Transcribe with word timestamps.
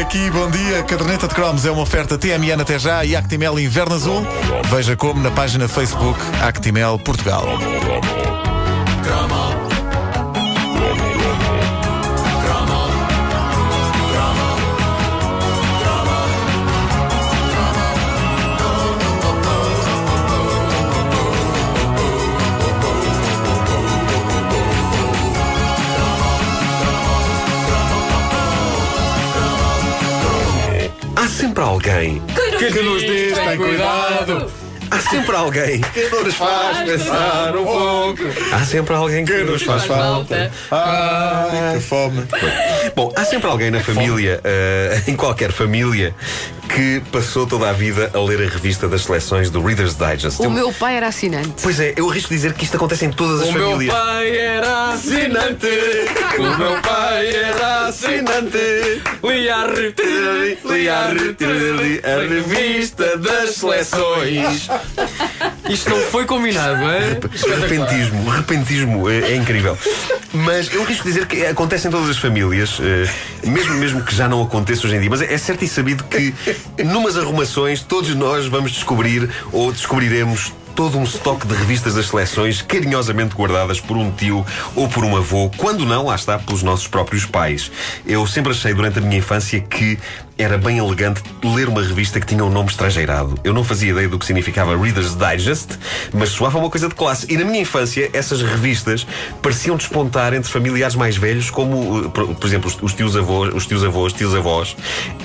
Aqui, 0.00 0.30
bom 0.30 0.50
dia. 0.50 0.82
Caderneta 0.82 1.28
de 1.28 1.34
Cromos 1.34 1.64
é 1.64 1.70
uma 1.70 1.82
oferta 1.82 2.16
TMN 2.16 2.60
até 2.60 2.78
já 2.78 3.04
e 3.04 3.14
Actimel 3.16 3.58
Inverno 3.58 3.94
Azul. 3.94 4.26
Veja 4.70 4.96
como 4.96 5.22
na 5.22 5.30
página 5.30 5.68
Facebook 5.68 6.18
Actimel 6.42 6.98
Portugal. 6.98 7.46
Sempre 31.60 31.64
alguém. 31.64 32.22
Que 32.58 32.82
nos 32.82 33.02
diz, 33.02 33.38
tem 33.38 33.56
cuidado. 33.58 34.50
Há 34.90 34.98
sempre 34.98 35.36
alguém 35.36 35.80
que 35.80 36.08
nos 36.08 36.34
faz 36.34 36.78
pensar 36.88 37.56
um 37.56 37.64
pouco. 37.64 38.22
Há 38.52 38.64
sempre 38.64 38.94
alguém 38.94 39.24
que 39.24 39.38
nos 39.44 39.62
faz 39.62 39.84
falta. 39.84 40.50
Ai, 40.70 41.74
que 41.76 41.80
fome. 41.80 42.24
Bom, 42.96 43.12
há 43.16 43.24
sempre 43.24 43.48
alguém 43.48 43.70
na 43.70 43.80
família, 43.80 44.40
eh, 44.42 45.02
em 45.08 45.16
qualquer 45.16 45.52
família, 45.52 46.14
que 46.68 47.00
passou 47.12 47.46
toda 47.46 47.68
a 47.68 47.72
vida 47.72 48.10
a 48.14 48.18
ler 48.20 48.46
a 48.46 48.50
revista 48.50 48.88
das 48.88 49.02
seleções 49.02 49.50
do 49.50 49.60
Reader's 49.64 49.96
Digest. 49.96 50.40
O 50.40 50.44
Eu- 50.44 50.50
meu 50.50 50.72
pai 50.72 50.96
era 50.96 51.08
assinante. 51.08 51.54
Pois 51.62 51.78
é, 51.80 51.94
eu 51.96 52.08
arrisco 52.10 52.28
dizer 52.32 52.52
que 52.54 52.64
isto 52.64 52.76
acontece 52.76 53.04
em 53.06 53.10
todas 53.10 53.42
as 53.42 53.48
O 53.48 53.52
meu 53.52 53.70
famílias. 53.72 53.94
pai 53.94 54.36
era 54.38 54.90
assinante. 54.92 55.68
O 56.38 56.42
meu 56.58 56.80
pai 56.82 57.28
era 57.34 57.86
assinante. 57.86 59.02
Lia 59.22 59.56
a 62.04 62.28
revista 62.28 63.16
das 63.18 63.50
seleções. 63.56 64.68
Isto 65.68 65.90
não 65.90 65.98
foi 65.98 66.24
combinado, 66.24 66.82
é? 66.90 67.20
Repentismo, 67.60 68.28
repentismo 68.28 69.08
é, 69.08 69.32
é 69.32 69.36
incrível. 69.36 69.78
Mas 70.32 70.72
eu 70.72 70.82
arrisco 70.82 71.06
dizer 71.06 71.26
que 71.26 71.44
acontece 71.46 71.88
em 71.88 71.90
todas 71.90 72.08
as 72.08 72.18
famílias, 72.18 72.78
eh, 72.80 73.48
mesmo, 73.48 73.74
mesmo 73.74 74.04
que 74.04 74.14
já 74.14 74.28
não 74.28 74.42
aconteça 74.42 74.86
hoje 74.86 74.96
em 74.96 75.00
dia. 75.00 75.10
Mas 75.10 75.22
é 75.22 75.38
certo 75.38 75.64
e 75.64 75.68
sabido 75.68 76.04
que, 76.04 76.34
numas 76.84 77.16
arrumações, 77.16 77.82
todos 77.82 78.14
nós 78.14 78.46
vamos 78.46 78.72
descobrir 78.72 79.28
ou 79.52 79.72
descobriremos 79.72 80.52
todo 80.74 80.98
um 80.98 81.04
estoque 81.04 81.46
de 81.46 81.54
revistas 81.54 81.94
das 81.94 82.06
seleções 82.06 82.62
carinhosamente 82.62 83.34
guardadas 83.34 83.80
por 83.80 83.96
um 83.96 84.10
tio 84.10 84.44
ou 84.74 84.88
por 84.88 85.04
um 85.04 85.16
avô, 85.16 85.50
quando 85.56 85.84
não, 85.84 86.06
lá 86.06 86.14
está, 86.14 86.38
pelos 86.38 86.62
nossos 86.62 86.86
próprios 86.86 87.26
pais. 87.26 87.70
Eu 88.06 88.26
sempre 88.26 88.52
achei 88.52 88.74
durante 88.74 88.98
a 88.98 89.02
minha 89.02 89.18
infância 89.18 89.60
que 89.60 89.98
era 90.40 90.56
bem 90.56 90.78
elegante 90.78 91.22
ler 91.44 91.68
uma 91.68 91.82
revista 91.82 92.18
que 92.18 92.26
tinha 92.26 92.42
um 92.42 92.48
nome 92.48 92.70
estrangeirado. 92.70 93.38
Eu 93.44 93.52
não 93.52 93.62
fazia 93.62 93.90
ideia 93.90 94.08
do 94.08 94.18
que 94.18 94.24
significava 94.24 94.74
Reader's 94.74 95.14
Digest, 95.14 95.78
mas 96.14 96.30
soava 96.30 96.58
uma 96.58 96.70
coisa 96.70 96.88
de 96.88 96.94
classe. 96.94 97.26
E 97.28 97.36
na 97.36 97.44
minha 97.44 97.60
infância, 97.60 98.08
essas 98.14 98.40
revistas 98.40 99.06
pareciam 99.42 99.76
despontar 99.76 100.32
entre 100.32 100.50
familiares 100.50 100.96
mais 100.96 101.16
velhos, 101.16 101.50
como, 101.50 102.06
eh, 102.06 102.08
por, 102.08 102.46
exemplo, 102.46 102.68
os, 102.68 102.82
os 102.82 102.94
tios 102.94 103.14
avós, 103.16 103.52
os 103.54 103.66
tios 103.66 103.84
avós, 103.84 104.14
tios 104.14 104.34
avós. 104.34 104.76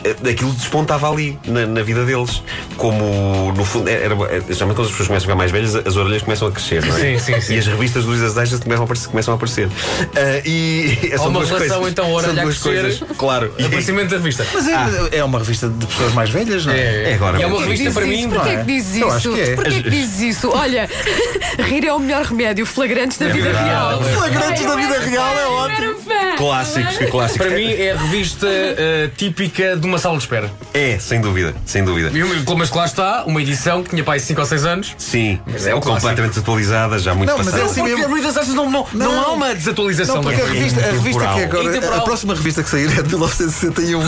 Eh, 0.04 0.32
Aquilo 0.32 0.52
despontava 0.52 1.10
ali, 1.10 1.40
na, 1.46 1.66
na 1.66 1.82
vida 1.82 2.04
deles. 2.04 2.44
Como, 2.76 3.54
no 3.56 3.64
fundo, 3.64 3.90
era, 3.90 4.14
era, 4.14 4.38
as 4.38 4.46
pessoas 4.48 5.08
começam 5.08 5.32
a 5.32 5.35
ficar 5.36 5.38
mais 5.38 5.52
velhas, 5.52 5.76
as 5.76 5.96
orelhas 5.96 6.22
começam 6.24 6.48
a 6.48 6.52
crescer, 6.52 6.84
não 6.86 6.98
é? 6.98 7.00
Sim, 7.00 7.20
sim, 7.20 7.42
sim. 7.42 7.56
E 7.56 7.60
as 7.60 7.68
revistas 7.68 8.06
do 8.06 8.12
Reader's 8.12 8.34
Digest 8.34 8.64
começam 8.64 8.84
a 8.84 8.86
aparecer. 8.86 9.08
Começam 9.10 9.34
a 9.34 9.36
aparecer. 9.38 9.70
Ah, 10.16 10.42
e 10.46 11.12
são 11.18 11.28
uma 11.28 11.40
duas 11.40 11.50
relação, 11.50 11.76
coisas. 11.78 11.92
então, 11.92 12.12
orelha 12.14 12.34
são 12.34 12.40
a 12.42 12.44
duas 12.46 12.58
crescer. 12.58 12.82
coisas. 12.82 13.18
Claro. 13.18 13.54
E- 13.58 13.66
Aparecimento 13.66 14.10
da 14.10 14.18
revista. 14.18 14.46
Mas 14.54 14.68
é, 14.68 15.18
é 15.18 15.24
uma 15.24 15.40
revista 15.40 15.68
de 15.70 15.86
pessoas 15.86 16.14
mais 16.14 16.30
velhas, 16.30 16.66
não 16.66 16.74
é? 16.74 16.78
É, 16.80 17.12
É 17.12 17.14
agora 17.16 17.40
E 17.40 17.44
é 17.44 17.48
uma 17.48 17.62
revista 17.62 17.92
para 17.92 18.06
mim. 18.06 18.30
Porquê 18.30 18.50
é 18.50 18.64
que 18.64 18.72
Eu 18.72 18.76
isso? 18.78 19.08
acho 19.08 19.34
que 19.34 19.42
é. 19.42 19.56
Porquê 19.56 19.74
é 19.76 19.82
que 19.84 19.90
dizes 19.90 20.20
isso? 20.38 20.50
Olha, 20.50 20.90
rir 21.68 21.86
é 21.86 21.94
o 21.94 22.00
melhor 22.00 22.24
remédio, 22.26 22.66
flagrantes 22.66 23.18
da 23.18 23.28
vida 23.28 23.52
real. 23.52 24.02
é 24.02 24.14
Flagrantes 24.14 24.66
da 24.66 24.76
vida 24.76 25.00
real 25.00 25.38
é 25.38 25.46
ótimo. 25.48 25.96
Clássicos, 26.38 26.98
que 26.98 27.06
clássicos. 27.08 27.48
Para 27.48 27.56
mim 27.56 27.72
é 27.72 27.92
a 27.94 27.98
revista 27.98 28.46
eh, 28.48 29.10
típica 29.16 29.76
de 29.78 29.86
uma 29.88 29.98
sala 29.98 30.18
de 30.18 30.24
espera. 30.24 30.52
É, 30.74 30.98
sem 31.00 31.22
dúvida, 31.22 31.56
sem 31.66 31.84
dúvida. 31.84 32.12
E 32.14 32.56
Mas 32.56 32.70
que 32.70 32.78
lá 32.78 32.86
está, 32.86 33.24
uma 33.26 33.42
edição 33.42 33.82
que 33.84 33.90
tinha 33.92 34.04
pai 34.04 34.20
5 34.20 34.40
ou 34.42 34.46
6 34.46 34.66
anos. 34.66 34.96
Sim, 34.98 35.25
é 35.66 35.76
o 35.76 35.82
completamente 35.82 36.30
desatualizada, 36.34 37.00
já 37.00 37.14
muito 37.14 37.30
Não, 37.30 37.38
mas 37.38 37.48
é 37.48 37.52
passada. 37.52 37.66
assim 37.72 37.82
Porque 37.82 37.96
mesmo. 37.96 38.16
a 38.40 38.44
não, 38.56 38.70
não, 38.72 38.88
não, 38.94 39.22
há 39.22 39.32
uma 39.32 39.54
desatualização 39.56 40.16
Não, 40.16 40.24
porque 40.24 40.42
a 40.42 40.46
da 40.46 40.52
revista, 40.52 40.80
a 40.82 40.92
revista 40.92 41.20
que 41.34 41.44
agora. 41.44 41.64
Intemporal. 41.66 42.00
A 42.00 42.02
próxima 42.02 42.34
revista 42.36 42.64
que 42.64 42.70
sair 42.70 42.86
é 43.00 43.02
de 43.02 43.10
1961. 43.10 44.02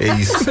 É 0.00 0.20
isso. 0.20 0.34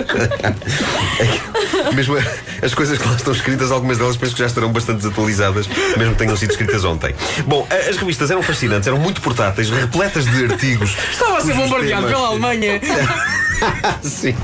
É 1.85 1.91
mesmo 1.93 2.15
as 2.61 2.73
coisas 2.73 2.97
que 2.97 3.07
lá 3.07 3.15
estão 3.15 3.33
escritas, 3.33 3.71
algumas 3.71 3.97
delas 3.97 4.17
penso 4.17 4.33
que 4.33 4.39
já 4.39 4.45
estarão 4.47 4.71
bastante 4.71 4.97
desatualizadas, 4.97 5.67
mesmo 5.97 6.13
que 6.13 6.19
tenham 6.19 6.35
sido 6.35 6.51
escritas 6.51 6.83
ontem. 6.83 7.15
Bom, 7.45 7.65
as 7.89 7.95
revistas 7.97 8.29
eram 8.29 8.43
fascinantes, 8.43 8.87
eram 8.87 8.97
muito 8.99 9.21
portáteis, 9.21 9.69
repletas 9.69 10.25
de 10.25 10.45
artigos. 10.45 10.95
Estava 11.11 11.37
a 11.37 11.41
ser 11.41 11.53
bombardeado 11.53 12.05
temas- 12.07 12.11
pela 12.17 12.27
Alemanha. 12.27 12.81
Sim. 14.01 14.35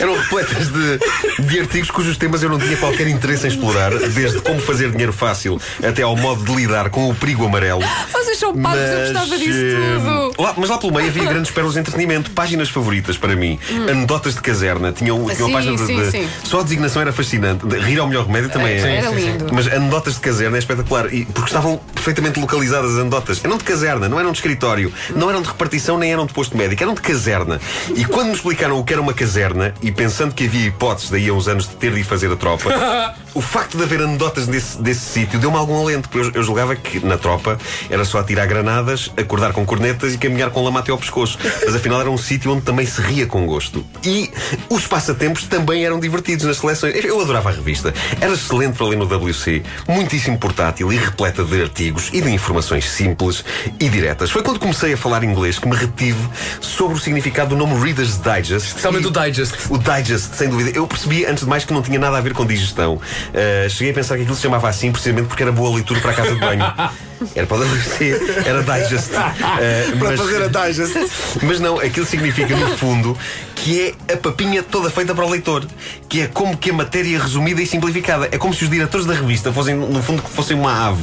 Eram, 0.00 0.16
repletas 0.16 0.68
de, 0.68 0.98
de 1.46 1.60
artigos 1.60 1.90
cujos 1.90 2.16
temas 2.16 2.42
eu 2.42 2.48
não 2.48 2.58
tinha 2.58 2.76
qualquer 2.76 3.06
interesse 3.08 3.46
em 3.46 3.50
explorar, 3.50 3.90
desde 4.10 4.40
como 4.40 4.60
fazer 4.60 4.90
dinheiro 4.90 5.12
fácil 5.12 5.60
até 5.86 6.02
ao 6.02 6.16
modo 6.16 6.44
de 6.44 6.54
lidar 6.54 6.90
com 6.90 7.08
o 7.10 7.14
perigo 7.14 7.44
amarelo. 7.46 7.82
Vocês 8.12 8.38
são 8.38 8.54
pagos, 8.56 8.78
eu 8.80 9.12
gostava 9.12 9.38
disso 9.38 9.50
eh, 9.58 9.98
tudo. 10.30 10.42
lá- 10.42 10.54
mas 10.56 10.68
lá 10.70 10.78
pelo 10.78 10.92
meio 10.92 11.08
havia 11.08 11.24
grandes 11.24 11.50
pérolas 11.50 11.74
de 11.74 11.80
entretenimento, 11.80 12.30
páginas 12.30 12.68
favoritas 12.68 13.16
para 13.16 13.34
mim, 13.36 13.58
anedotas 13.90 14.34
de 14.34 14.40
caserna. 14.40 14.92
Tinha, 14.92 15.14
um- 15.14 15.28
tinha 15.28 15.46
uma 15.46 15.52
página 15.58 15.76
de, 15.76 15.86
sim, 15.86 15.96
de- 15.96 16.10
sim. 16.10 16.28
Só 16.44 16.60
a 16.60 16.62
designação 16.62 17.02
era 17.02 17.12
fascinante. 17.12 17.66
Rir 17.66 17.98
ao 17.98 18.06
melhor 18.08 18.26
remédio 18.26 18.50
também 18.50 18.74
é. 18.74 18.96
Era 18.96 19.10
lindo. 19.10 19.46
Mas 19.52 19.66
anedotas 19.66 20.14
de 20.14 20.20
caserna 20.20 20.56
é 20.56 20.60
espetacular. 20.60 21.12
E, 21.12 21.24
porque 21.26 21.48
estavam 21.50 21.78
perfeitamente 21.94 22.40
localizadas 22.40 22.92
as 22.94 22.98
anedotas. 23.00 23.40
Eram 23.44 23.56
de 23.58 23.64
caserna, 23.64 24.08
não 24.08 24.18
eram 24.18 24.32
de 24.32 24.38
escritório, 24.38 24.92
não 25.14 25.28
eram 25.30 25.42
de 25.42 25.48
repartição, 25.48 25.98
nem 25.98 26.12
eram 26.12 26.26
de 26.26 26.32
posto 26.32 26.56
médico, 26.56 26.82
eram 26.82 26.94
de 26.94 27.00
caserna. 27.00 27.60
E 27.94 28.04
quando 28.08 28.28
me 28.28 28.34
explicaram 28.34 28.78
o 28.78 28.84
que 28.84 28.92
era 28.92 29.02
uma 29.02 29.12
caserna, 29.12 29.74
e 29.82 29.90
pensando 29.90 30.34
que 30.34 30.44
havia 30.44 30.66
hipóteses 30.66 31.10
daí 31.10 31.28
a 31.28 31.32
uns 31.32 31.48
anos 31.48 31.68
de 31.68 31.76
ter 31.76 31.92
de 31.92 32.00
ir 32.00 32.04
fazer 32.04 32.30
a 32.30 32.36
tropa, 32.36 32.70
o 33.34 33.40
facto 33.40 33.76
de 33.76 33.82
haver 33.82 34.00
anedotas 34.00 34.46
desse, 34.46 34.80
desse 34.80 35.00
sítio 35.00 35.38
deu-me 35.38 35.56
algum 35.56 35.78
alento, 35.80 36.08
porque 36.08 36.28
eu, 36.28 36.40
eu 36.40 36.42
julgava 36.42 36.74
que 36.74 37.04
na 37.04 37.18
tropa 37.18 37.58
era 37.90 38.04
só 38.04 38.18
atirar 38.18 38.46
granadas, 38.46 39.12
acordar 39.16 39.52
com 39.52 39.64
cornetas 39.64 40.14
e 40.14 40.18
caminhar 40.18 40.50
com 40.50 40.64
lama 40.64 40.80
até 40.80 40.90
ao 40.90 40.98
pescoço. 40.98 41.38
Mas 41.64 41.74
afinal 41.74 42.00
era 42.00 42.10
um 42.10 42.16
sítio 42.16 42.52
onde 42.52 42.62
também 42.62 42.86
se 42.86 43.00
ria 43.00 43.26
com 43.26 43.44
gosto. 43.46 43.84
E 44.02 44.30
os 44.70 44.86
passatempos 44.86 45.44
também 45.44 45.84
eram 45.84 46.00
divertidos 46.00 46.46
nas 46.46 46.56
seleções. 46.56 46.94
Eu 47.04 47.20
adorava 47.20 47.50
a 47.50 47.52
revista. 47.52 47.92
Era 48.20 48.32
excelente 48.32 48.76
para 48.76 48.86
ler 48.86 48.96
no 48.96 49.04
WC, 49.04 49.62
muitíssimo 49.88 50.38
portátil 50.38 50.92
e 50.92 50.96
repleta 50.96 51.44
de 51.44 51.60
artigos 51.60 52.10
e 52.12 52.20
de 52.20 52.30
informações 52.30 52.88
simples 52.88 53.44
e 53.78 53.88
diretas. 53.88 54.30
Foi 54.30 54.42
quando 54.42 54.58
comecei 54.58 54.94
a 54.94 54.96
falar 54.96 55.22
inglês 55.24 55.58
que 55.58 55.68
me 55.68 55.76
retive 55.76 56.20
sobre 56.60 56.96
o 56.96 57.00
significado 57.00 57.50
do 57.50 57.56
nome 57.56 57.74
Reader's 57.96 58.18
Digest. 58.18 58.66
Especialmente 58.68 59.06
o 59.06 59.10
Digest. 59.10 59.54
o 59.70 59.78
Digest, 59.78 60.34
sem 60.36 60.48
dúvida. 60.48 60.70
Eu 60.76 60.86
percebi, 60.86 61.24
antes 61.24 61.44
de 61.44 61.48
mais, 61.48 61.64
que 61.64 61.72
não 61.72 61.80
tinha 61.82 61.98
nada 61.98 62.18
a 62.18 62.20
ver 62.20 62.34
com 62.34 62.44
digestão. 62.44 62.94
Uh, 62.96 63.70
cheguei 63.70 63.90
a 63.92 63.94
pensar 63.94 64.16
que 64.16 64.22
aquilo 64.22 64.36
se 64.36 64.42
chamava 64.42 64.68
assim 64.68 64.92
precisamente 64.92 65.26
porque 65.28 65.42
era 65.42 65.52
boa 65.52 65.74
leitura 65.74 65.98
para 66.00 66.10
a 66.10 66.14
casa 66.14 66.34
de 66.34 66.40
banho. 66.40 66.64
Era 67.34 67.46
para 67.46 67.56
o 67.56 67.60
WC, 67.62 68.42
era 68.44 68.62
Digest. 68.62 69.08
Uh, 69.10 69.98
Para 69.98 70.08
mas- 70.10 70.20
fazer 70.20 70.42
a 70.42 70.48
digest. 70.66 70.94
mas 71.42 71.58
não, 71.60 71.80
aquilo 71.80 72.04
significa, 72.04 72.54
no 72.54 72.76
fundo, 72.76 73.16
que 73.54 73.94
é 74.08 74.12
a 74.12 74.18
papinha 74.18 74.62
toda 74.62 74.90
feita 74.90 75.14
para 75.14 75.24
o 75.24 75.30
leitor. 75.30 75.64
Que 76.10 76.20
é 76.20 76.26
como 76.26 76.54
que 76.58 76.68
a 76.68 76.74
matéria 76.74 77.18
resumida 77.18 77.62
e 77.62 77.66
simplificada. 77.66 78.28
É 78.30 78.36
como 78.36 78.52
se 78.52 78.64
os 78.64 78.70
diretores 78.70 79.06
da 79.06 79.14
revista 79.14 79.50
fossem, 79.50 79.74
no 79.74 80.02
fundo, 80.02 80.20
que 80.20 80.28
fossem 80.30 80.58
uma 80.58 80.88
ave. 80.88 81.02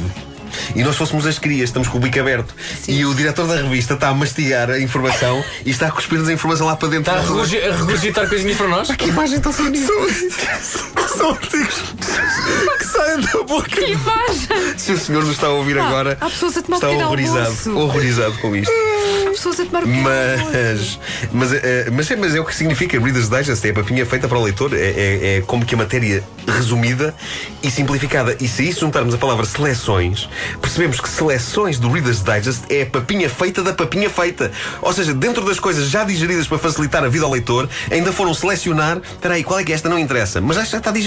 E 0.74 0.82
nós 0.82 0.96
fôssemos 0.96 1.26
as 1.26 1.38
crias, 1.38 1.70
estamos 1.70 1.88
com 1.88 1.98
o 1.98 2.00
bico 2.00 2.18
aberto. 2.20 2.54
E 2.88 3.04
o 3.04 3.14
diretor 3.14 3.46
da 3.46 3.56
revista 3.56 3.94
está 3.94 4.08
a 4.08 4.14
mastigar 4.14 4.70
a 4.70 4.78
informação 4.80 5.42
e 5.64 5.70
está 5.70 5.88
a 5.88 5.90
cuspir-nos 5.90 6.28
a 6.28 6.32
informação 6.32 6.66
lá 6.66 6.76
para 6.76 6.88
dentro. 6.88 7.12
Está 7.12 7.22
a 7.22 7.26
regurgi- 7.26 7.60
a 7.62 7.76
regurgitar 7.76 8.28
coisinhas 8.28 8.56
para 8.56 8.68
nós? 8.68 8.88
Que 8.96 9.08
imagem 9.08 9.40
tão 9.40 9.52
bonita! 9.52 9.92
São 11.16 11.30
artigos 11.30 11.74
que 12.78 12.84
saem 12.86 13.20
da 13.20 13.42
boca. 13.44 13.68
Que 13.68 13.92
imagem! 13.92 14.78
Se 14.78 14.92
o 14.92 14.98
senhor 14.98 15.22
nos 15.24 15.32
está 15.34 15.46
a 15.46 15.50
ouvir 15.50 15.78
Ah, 15.78 15.86
agora, 15.86 16.18
há 16.20 16.26
pessoas 16.28 16.56
a 16.56 16.62
tomar 16.62 16.76
está 16.76 16.90
horrorizado, 16.90 17.38
almoço. 17.46 17.76
horrorizado 17.78 18.38
com 18.38 18.56
isto. 18.56 18.72
Há 19.26 19.30
pessoas 19.30 19.60
a 19.60 19.64
tomar. 19.64 19.86
Mas, 19.86 20.98
mas, 21.32 21.52
eh, 21.52 21.88
mas, 21.90 22.10
é, 22.10 22.16
mas 22.16 22.34
é 22.34 22.40
o 22.40 22.44
que 22.44 22.54
significa 22.54 22.98
Reader's 23.00 23.28
Digest, 23.28 23.64
é 23.66 23.70
a 23.70 23.74
papinha 23.74 24.04
feita 24.06 24.28
para 24.28 24.38
o 24.38 24.42
leitor, 24.42 24.72
é, 24.74 24.76
é- 24.78 25.36
é 25.38 25.40
como 25.46 25.64
que 25.64 25.74
a 25.74 25.78
matéria 25.78 26.22
resumida 26.46 27.14
e 27.62 27.70
simplificada. 27.70 28.36
E 28.40 28.48
se 28.48 28.62
a 28.62 28.64
isso 28.66 28.80
juntarmos 28.80 29.14
a 29.14 29.18
palavra 29.18 29.44
seleções, 29.46 30.28
percebemos 30.60 31.00
que 31.00 31.08
seleções 31.08 31.78
do 31.78 31.90
Reader's 31.90 32.22
Digest 32.22 32.62
é 32.70 32.82
a 32.82 32.86
papinha 32.86 33.28
feita 33.30 33.62
da 33.62 33.72
papinha 33.72 34.10
feita. 34.10 34.50
Ou 34.82 34.92
seja, 34.92 35.14
dentro 35.14 35.44
das 35.44 35.58
coisas 35.60 35.88
já 35.88 36.04
digeridas 36.04 36.46
para 36.46 36.58
facilitar 36.58 37.02
a 37.04 37.08
vida 37.08 37.24
ao 37.24 37.30
leitor, 37.30 37.68
ainda 37.90 38.12
foram 38.12 38.34
selecionar. 38.34 38.98
Espera 38.98 39.34
aí, 39.34 39.44
qual 39.44 39.58
é 39.58 39.64
que 39.64 39.72
é 39.72 39.74
esta? 39.74 39.88
Não 39.88 39.98
interessa. 39.98 40.40
Mas 40.40 40.56
já 40.56 40.78
está 40.78 40.90
digerida. 40.90 41.03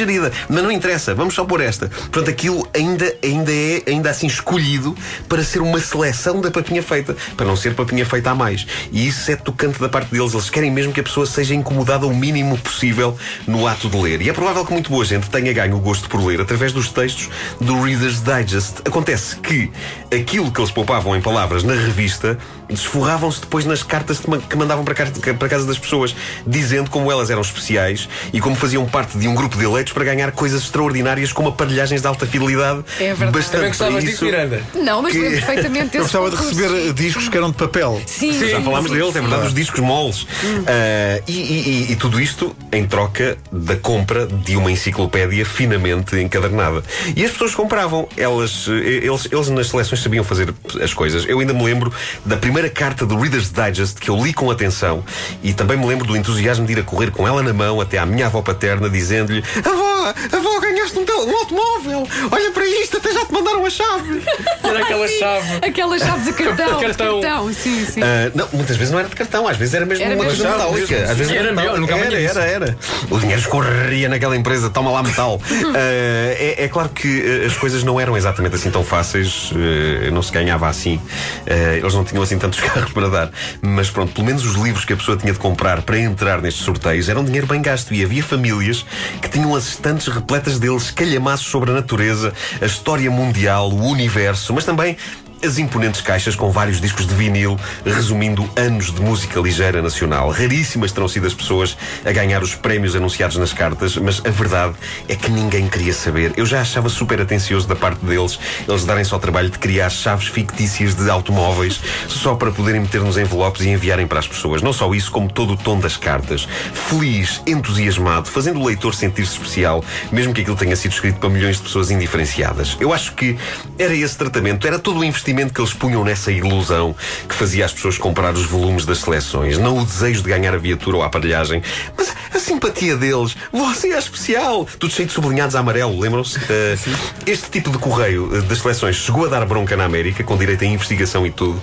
Mas 0.50 0.64
não 0.64 0.72
interessa. 0.72 1.16
Vamos 1.16 1.34
só 1.34 1.46
pôr 1.46 1.62
esta. 1.62 1.88
Portanto, 1.88 2.30
aquilo 2.30 2.68
ainda, 2.74 3.14
ainda 3.24 3.52
é 3.52 3.84
ainda 3.88 4.10
assim 4.10 4.28
escolhido 4.28 4.96
para 5.28 5.44
ser 5.44 5.62
uma 5.62 5.80
seleção 5.80 6.42
da 6.42 6.52
papinha 6.52 6.84
feita. 6.84 7.16
Para 7.36 7.46
não 7.46 7.56
ser 7.56 7.74
papinha 7.76 8.06
feita 8.06 8.32
a 8.32 8.36
mais. 8.36 8.66
E 8.92 9.08
isso 9.08 9.32
é 9.32 9.36
tocante 9.36 9.80
da 9.80 9.90
parte 9.90 10.12
deles. 10.12 10.34
Eles 10.34 10.50
querem 10.50 10.72
mesmo 10.72 10.94
que 10.94 11.00
a 11.00 11.04
pessoa 11.04 11.26
seja 11.26 11.54
incomodada 11.54 12.06
o 12.06 12.16
mínimo 12.16 12.58
possível 12.58 13.18
no 13.48 13.68
ato 13.68 13.90
de 13.90 13.98
ler. 13.98 14.22
E 14.22 14.30
é 14.30 14.34
provável 14.34 14.66
que 14.66 14.74
muito 14.74 14.90
boa 14.90 15.06
gente 15.06 15.30
tenha 15.30 15.52
ganho 15.54 15.76
o 15.76 15.80
gosto 15.80 16.10
por 16.10 16.24
ler 16.24 16.42
através 16.42 16.72
dos 16.74 16.90
textos 16.90 17.30
do 17.60 17.82
Reader's 17.82 18.22
Digest. 18.22 18.82
Acontece 18.86 19.38
que 19.38 19.72
aquilo 20.14 20.52
que 20.52 20.60
eles 20.60 20.72
poupavam 20.72 21.16
em 21.16 21.22
palavras 21.22 21.64
na 21.64 21.74
revista 21.74 22.38
desforravam-se 22.70 23.42
depois 23.42 23.66
nas 23.66 23.84
cartas 23.84 24.20
que 24.50 24.56
mandavam 24.56 24.84
para 24.84 24.94
casa, 24.96 25.66
das 25.66 25.78
pessoas, 25.78 26.16
dizendo 26.46 26.90
como 26.90 27.12
elas 27.12 27.30
eram 27.30 27.42
especiais 27.42 28.08
e 28.34 28.40
como 28.40 28.56
faziam 28.56 28.86
parte 28.86 29.18
de 29.18 29.28
um 29.28 29.36
grupo 29.36 29.58
de 29.58 29.64
eleitos 29.66 29.94
para 29.94 30.04
ganhar 30.04 30.32
coisas 30.32 30.64
extraordinárias 30.64 31.32
como 31.32 31.50
aparelhagens 31.50 32.02
de 32.02 32.08
alta 32.08 32.26
fidelidade. 32.26 32.84
É 33.00 33.14
verdade. 33.14 33.32
Bastante 33.32 33.52
Também 33.52 33.68
gostavas 33.70 33.94
para 33.94 34.02
disso, 34.02 34.14
isso. 34.16 34.26
Miranda? 34.26 34.62
Não, 34.76 35.02
mas 35.02 35.14
Que- 35.14 35.20
lembro 35.20 35.38
perfeitamente 35.46 35.98
Eu 35.98 36.04
gostava 36.04 36.30
de 36.30 36.36
receber 36.36 36.90
eh, 36.90 36.94
discos 36.94 37.30
que 37.30 37.38
eram 37.38 37.50
de 37.52 37.58
papel. 37.58 38.02
Sim, 38.06 38.34
Já 38.48 38.62
falámos 38.62 38.92
deles, 38.92 39.16
é 39.16 39.22
verdade, 39.22 39.48
os 39.48 39.54
discos 39.54 39.80
moles. 39.80 40.26
Ah, 40.68 41.22
e, 41.28 41.32
e- 41.32 41.70
e- 41.90 41.92
e 41.92 41.96
tudo 41.96 42.20
isto 42.20 42.56
em 42.72 42.86
troca 42.86 43.38
da 43.52 43.76
compra 43.76 44.26
de 44.26 44.56
uma 44.56 44.72
enciclopédia 44.72 45.46
finamente 45.46 46.16
encadernada. 46.18 46.84
E 47.16 47.24
as 47.24 47.32
pessoas 47.32 47.54
compravam, 47.56 48.08
elas, 48.18 48.66
eh, 48.70 49.06
eles, 49.06 49.28
eles 49.32 49.50
nas 49.50 49.68
seleções 49.70 50.02
sabiam 50.02 50.24
fazer 50.24 50.54
as 50.82 50.94
coisas. 50.94 51.26
Eu 51.28 51.40
ainda 51.40 51.54
me 51.54 51.64
lembro 51.64 51.92
da 52.26 52.36
primeira 52.38 52.57
carta 52.70 53.06
do 53.06 53.18
Reader's 53.20 53.52
Digest 53.52 54.00
que 54.00 54.10
eu 54.10 54.18
li 54.24 54.34
com 54.34 54.50
atenção 54.52 55.04
e 55.44 55.54
também 55.54 55.78
me 55.78 55.86
lembro 55.86 56.06
do 56.08 56.18
entusiasmo 56.18 56.66
de 56.66 56.74
ir 56.74 56.80
a 56.80 56.84
correr 56.84 57.12
com 57.12 57.28
ela 57.28 57.42
na 57.44 57.54
mão 57.54 57.80
até 57.80 57.98
à 57.98 58.06
minha 58.06 58.26
avó 58.26 58.42
paterna, 58.42 58.90
dizendo-lhe: 58.90 59.44
Avó, 59.64 60.14
avó, 60.38 60.60
ganhaste 60.60 60.98
um, 60.98 61.02
um 61.04 61.38
automóvel! 61.38 62.08
Olha 62.32 62.52
para 62.52 62.66
isto, 62.66 62.98
até 62.98 63.14
já 63.14 63.26
te 63.26 63.32
mandaram 63.34 63.64
a 63.66 63.70
chave! 63.70 64.22
Era 64.64 64.80
aquela 64.80 65.08
chave. 65.08 65.48
Aquela 65.62 66.00
chave 66.00 66.24
de 66.32 66.34
cartão. 66.34 66.80
Cartão. 66.80 67.20
De 67.20 67.22
cartão. 67.28 67.54
Sim, 67.54 67.86
sim. 67.86 68.02
Ah, 68.02 68.32
não, 68.34 68.48
muitas 68.54 68.76
vezes 68.76 68.92
não 68.92 69.00
era 69.00 69.08
de 69.08 69.16
cartão, 69.16 69.48
às 69.48 69.56
vezes 69.58 69.74
era 69.76 69.86
mesmo 69.86 70.04
Era 70.04 70.16
uma 70.16 70.24
mesmo. 70.26 70.44
coisa 70.44 70.58
metálica. 70.58 70.96
mesmo. 70.96 71.12
Às 71.12 71.18
vezes 71.18 71.34
Era 71.34 71.44
metal. 71.52 71.56
melhor, 71.64 71.80
nunca 71.80 71.94
era, 71.96 72.04
apanhei 72.04 72.26
era, 72.26 72.44
era. 72.44 72.78
O 73.10 73.20
dinheiro 73.20 73.42
escorreria 73.42 74.10
naquela 74.10 74.36
empresa, 74.36 74.70
toma 74.70 74.92
lá 74.92 75.04
metal. 75.04 75.40
Ah, 75.78 76.34
é, 76.40 76.64
é 76.64 76.68
claro 76.68 76.90
que 76.90 77.22
ah, 77.44 77.48
as 77.48 77.56
coisas 77.58 77.84
não 77.84 78.00
eram 78.00 78.16
exatamente 78.18 78.56
assim 78.56 78.72
tão 78.72 78.84
fáceis, 78.84 79.52
ah, 79.54 80.10
não 80.12 80.22
se 80.22 80.32
ganhava 80.32 80.68
assim. 80.68 81.00
Ah, 81.46 81.76
eles 81.76 81.94
não 81.94 82.04
tinham 82.04 82.24
assim 82.24 82.38
tantos 82.48 82.60
carros 82.64 82.92
para 82.92 83.10
dar. 83.10 83.32
Mas 83.62 83.90
pronto, 83.90 84.14
pelo 84.14 84.26
menos 84.26 84.46
os 84.46 84.56
livros 84.56 84.86
que 84.86 84.94
a 84.94 84.98
pessoa 84.98 85.18
tinha 85.18 85.34
de 85.34 85.40
comprar 85.40 85.82
para 85.82 86.00
entrar 86.00 86.42
nestes 86.42 86.64
sorteios 86.64 87.10
eram 87.10 87.24
dinheiro 87.24 87.48
bem 87.48 87.62
gasto. 87.62 87.94
E 87.94 88.04
havia 88.04 88.24
famílias 88.24 88.86
que 89.22 89.30
tinham 89.30 89.54
as 89.56 89.68
estantes 89.68 90.08
repletas 90.08 90.60
deles, 90.60 90.90
calhamaços 90.92 91.48
sobre 91.48 91.72
a 91.72 91.74
natureza, 91.74 92.34
a 92.62 92.66
história 92.66 93.10
mundial, 93.12 93.70
o 93.70 93.86
universo, 93.86 94.54
mas 94.54 94.66
também 94.66 94.98
as 95.44 95.58
imponentes 95.58 96.02
caixas 96.02 96.36
com 96.36 96.52
vários 96.52 96.82
discos 96.82 97.06
de 97.06 97.14
vinil, 97.14 97.58
resumindo 97.86 98.50
anos 98.56 98.94
de 98.94 99.02
música 99.02 99.40
ligeira 99.40 99.82
nacional. 99.82 100.30
Raríssimas 100.32 100.92
terão 100.92 101.08
sido 101.08 101.28
as 101.28 101.34
pessoas 101.34 101.78
a 102.04 102.12
ganhar 102.12 102.42
os 102.42 102.56
prémios 102.56 102.96
anunciados 102.96 103.38
nas 103.38 103.54
cartas, 103.54 103.96
mas 103.98 104.22
a 104.26 104.30
verdade 104.30 104.74
é 105.08 105.16
que 105.16 105.30
ninguém 105.30 105.68
queria 105.68 105.94
saber. 105.94 106.34
Eu 106.36 106.46
já 106.46 106.62
achava 106.62 106.90
super 106.90 107.22
atencioso 107.22 107.68
da 107.68 107.76
parte 107.76 108.04
deles 108.04 108.40
eles 108.68 108.86
darem 108.86 109.04
só 109.04 109.18
o 109.18 109.20
trabalho 109.20 109.50
de 109.50 109.60
criar 109.60 109.90
chaves 109.90 110.28
fictícias 110.28 110.96
de 110.96 111.10
automóveis 111.10 111.80
só 112.08 112.36
para 112.36 112.52
poderem 112.52 112.82
meter 112.82 113.02
nos 113.02 113.18
envelopes 113.18 113.64
e 113.64 113.70
enviarem 113.70 114.08
para 114.08 114.20
as 114.20 114.28
pessoas. 114.28 114.62
Não 114.62 114.74
só 114.74 114.94
isso, 114.94 115.12
como 115.12 115.32
todo 115.32 115.54
o 115.54 115.58
tom 115.58 115.80
das 115.80 115.98
cartas. 115.98 116.48
Feliz, 116.74 117.42
entusiasmado, 117.46 118.30
fazendo 118.30 118.60
o 118.60 118.66
leitor 118.66 118.96
sentir-se 118.96 119.34
especial, 119.34 119.84
mesmo 120.12 120.34
que 120.34 120.42
aquilo 120.42 120.58
tenha 120.58 120.76
sido 120.76 120.92
escrito 120.92 121.20
para 121.20 121.30
milhões 121.30 121.58
de 121.58 121.64
pessoas 121.64 121.92
indiferenciadas. 121.92 122.76
Eu 122.80 122.94
acho 122.94 123.14
que 123.14 123.38
era 123.78 123.96
esse 123.96 124.18
tratamento, 124.18 124.66
era 124.66 124.80
todo 124.80 125.00
o 125.00 125.04
investimento 125.04 125.27
que 125.54 125.62
eles 125.62 125.74
punham 125.74 126.04
nessa 126.04 126.32
ilusão 126.32 126.96
que 127.28 127.36
fazia 127.36 127.66
as 127.66 127.74
pessoas 127.74 127.98
comprar 127.98 128.34
os 128.34 128.46
volumes 128.46 128.86
das 128.86 129.00
seleções. 129.00 129.58
Não 129.58 129.80
o 129.80 129.86
desejo 129.86 130.22
de 130.22 130.30
ganhar 130.30 130.54
a 130.54 130.58
viatura 130.58 130.98
ou 130.98 131.04
a 131.04 131.08
aparelhagem, 131.08 131.62
mas 131.98 132.16
a 132.38 132.40
simpatia 132.40 132.96
deles. 132.96 133.36
Você 133.52 133.92
é 133.92 133.98
especial! 133.98 134.68
Tudo 134.78 134.94
cheio 134.94 135.08
de 135.08 135.14
sublinhados 135.14 135.56
a 135.56 135.60
amarelo, 135.60 136.00
lembram-se? 136.00 136.38
Eh, 136.50 136.78
este 137.26 137.50
tipo 137.50 137.70
de 137.70 137.78
correio 137.78 138.30
eh, 138.34 138.42
das 138.42 138.60
seleções 138.60 138.96
chegou 138.96 139.26
a 139.26 139.28
dar 139.28 139.46
bronca 139.46 139.76
na 139.76 139.84
América, 139.84 140.24
com 140.24 140.38
direito 140.38 140.64
a 140.64 140.68
investigação 140.68 141.26
e 141.26 141.32
tudo. 141.32 141.62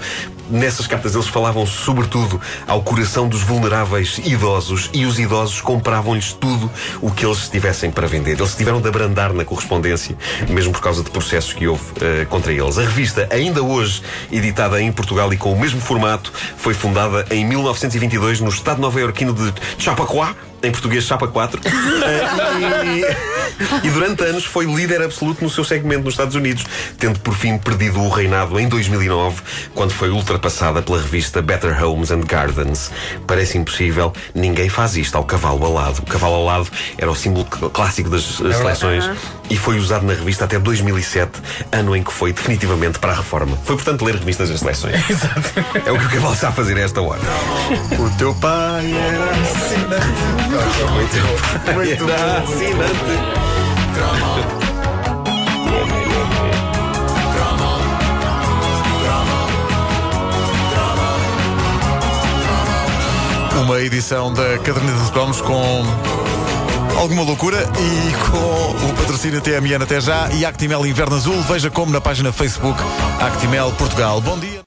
Nessas 0.51 0.87
cartas 0.87 1.15
eles 1.15 1.27
falavam 1.27 1.67
sobretudo 1.67 2.39
ao 2.67 2.83
coração 2.83 3.27
dos 3.27 3.41
vulneráveis 3.41 4.21
idosos 4.25 4.91
e 4.93 5.07
os 5.07 5.19
idosos 5.19 5.63
compravam-lhes 5.63 6.35
tudo 6.35 6.71
o 7.01 7.11
que 7.11 7.25
eles 7.25 7.49
tivessem 7.49 7.91
para 7.91 8.07
vender. 8.07 8.39
Eles 8.39 8.55
tiveram 8.55 8.81
de 8.81 8.89
abrandar 8.89 9.33
na 9.33 9.45
correspondência, 9.45 10.17
mesmo 10.51 10.73
por 10.73 10.83
causa 10.83 11.03
de 11.03 11.11
processos 11.11 11.55
que 11.55 11.67
houve 11.67 11.85
eh, 12.01 12.27
contra 12.29 12.53
eles. 12.53 12.77
A 12.77 12.83
revista, 12.83 13.27
ainda 13.31 13.63
hoje 13.63 14.03
editada 14.31 14.81
em 14.83 14.93
Portugal 14.93 15.33
e 15.33 15.37
com 15.39 15.53
o 15.53 15.59
mesmo 15.59 15.81
formato, 15.81 16.31
foi 16.59 16.75
fundada 16.75 17.25
em 17.31 17.45
1922 17.45 18.41
no 18.41 18.51
estado 18.51 18.81
nova-iorquino 18.81 19.33
de 19.33 19.53
Chappaqua, 19.79 20.37
em 20.67 20.71
português 20.73 21.05
Chapa 21.05 21.27
4. 21.29 21.61
Eh, 22.05 23.07
e, 23.83 23.87
e 23.87 23.91
durante 23.91 24.23
anos 24.25 24.45
foi 24.45 24.67
líder 24.67 25.01
absoluto 25.03 25.43
no 25.43 25.49
seu 25.49 25.65
segmento 25.65 26.03
nos 26.05 26.15
Estados 26.15 26.35
Unidos, 26.35 26.65
tendo 26.99 27.19
por 27.21 27.35
fim 27.35 27.57
perdido 27.57 28.01
o 28.01 28.09
reinado 28.11 28.59
em 28.59 28.69
2009, 28.69 29.41
quando 29.75 29.93
foi 29.93 30.11
ultrapassada 30.11 30.83
pela 30.83 30.99
revista 31.01 31.41
Better 31.41 31.83
Homes 31.83 32.11
and 32.11 32.21
Gardens. 32.23 32.91
Parece 33.27 33.57
impossível, 33.57 34.13
ninguém 34.35 34.69
faz 34.69 34.97
isto 34.97 35.17
ao 35.17 35.25
cavalo 35.25 35.65
alado. 35.65 36.01
O 36.01 36.07
cavalo 36.07 36.35
alado 36.49 36.69
era 36.99 37.11
o 37.11 37.15
símbolo 37.15 37.47
cl- 37.51 37.71
clássico 37.71 38.11
das 38.11 38.41
eh, 38.41 38.53
seleções 38.53 39.09
e 39.51 39.57
foi 39.57 39.79
usado 39.79 40.07
na 40.07 40.15
revista 40.15 40.45
até 40.45 40.59
2007, 40.59 41.41
ano 41.73 41.95
em 41.95 42.03
que 42.03 42.13
foi 42.13 42.33
definitivamente 42.33 42.99
para 42.99 43.13
a 43.13 43.17
reforma. 43.17 43.59
Foi, 43.65 43.77
portanto, 43.77 44.05
ler 44.05 44.17
revistas 44.17 44.49
das 44.49 44.61
seleções. 44.61 44.95
É 45.85 45.93
o 45.93 45.99
que 45.99 46.07
o 46.07 46.11
cavalo 46.11 46.35
está 46.35 46.49
a 46.49 46.53
fazer 46.53 46.77
a 46.77 46.81
esta 46.81 47.01
hora. 47.03 47.21
O 47.99 48.11
teu 48.17 48.35
pai 48.35 48.93
era 48.93 49.31
assinante. 49.31 50.05
Muito 51.75 52.09
Era 52.09 52.39
assinante. 52.39 53.45
Uma 63.63 63.81
edição 63.81 64.33
da 64.33 64.59
Caderneta 64.59 65.05
de 65.05 65.13
Cromos 65.13 65.41
com 65.41 65.83
alguma 66.99 67.23
loucura 67.23 67.59
e 67.79 68.31
com 68.31 68.87
o 68.91 68.95
patrocínio 68.95 69.41
TMN 69.41 69.83
até 69.83 70.01
já 70.01 70.29
e 70.33 70.45
Actimel 70.45 70.87
Inverno 70.87 71.17
Azul. 71.17 71.41
Veja 71.43 71.71
como 71.71 71.93
na 71.93 72.01
página 72.01 72.33
Facebook 72.33 72.81
Actimel 73.21 73.73
Portugal. 73.73 74.21
Bom 74.21 74.39
dia. 74.39 74.61